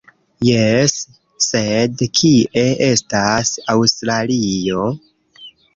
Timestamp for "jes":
0.45-0.95